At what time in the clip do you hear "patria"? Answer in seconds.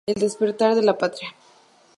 0.97-1.29